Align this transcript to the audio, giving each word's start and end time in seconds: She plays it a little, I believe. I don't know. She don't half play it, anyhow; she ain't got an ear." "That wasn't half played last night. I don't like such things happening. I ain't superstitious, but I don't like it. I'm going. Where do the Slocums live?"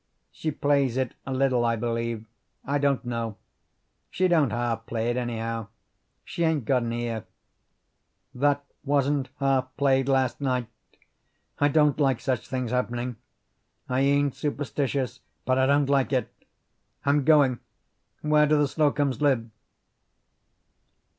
She 0.31 0.49
plays 0.49 0.97
it 0.97 1.13
a 1.27 1.31
little, 1.31 1.63
I 1.63 1.75
believe. 1.75 2.25
I 2.65 2.79
don't 2.79 3.05
know. 3.05 3.37
She 4.09 4.27
don't 4.27 4.49
half 4.49 4.87
play 4.87 5.11
it, 5.11 5.15
anyhow; 5.15 5.67
she 6.25 6.43
ain't 6.43 6.65
got 6.65 6.81
an 6.81 6.91
ear." 6.93 7.25
"That 8.33 8.65
wasn't 8.83 9.29
half 9.39 9.67
played 9.77 10.09
last 10.09 10.41
night. 10.41 10.65
I 11.59 11.67
don't 11.67 11.99
like 11.99 12.19
such 12.19 12.47
things 12.47 12.71
happening. 12.71 13.17
I 13.87 13.99
ain't 13.99 14.33
superstitious, 14.33 15.19
but 15.45 15.59
I 15.59 15.67
don't 15.67 15.87
like 15.87 16.11
it. 16.11 16.33
I'm 17.05 17.23
going. 17.23 17.59
Where 18.21 18.47
do 18.47 18.57
the 18.57 18.67
Slocums 18.67 19.21
live?" 19.21 19.51